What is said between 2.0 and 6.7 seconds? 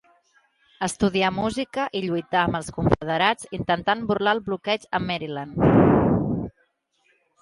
lluità amb els confederats intentant burlar el bloqueig a Maryland.